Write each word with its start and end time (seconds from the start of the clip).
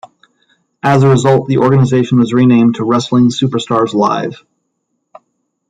As 0.81 1.03
a 1.03 1.09
result, 1.09 1.47
the 1.47 1.59
organization 1.59 2.17
was 2.17 2.33
renamed 2.33 2.73
to 2.77 2.83
Wrestling 2.83 3.25
Superstars 3.29 3.93
Live. 3.93 4.43